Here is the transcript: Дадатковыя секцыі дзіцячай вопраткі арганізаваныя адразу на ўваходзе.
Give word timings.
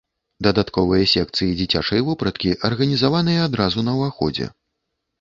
Дадатковыя 0.45 1.03
секцыі 1.15 1.51
дзіцячай 1.59 2.03
вопраткі 2.09 2.57
арганізаваныя 2.73 3.47
адразу 3.49 3.79
на 3.89 3.99
ўваходзе. 4.03 4.53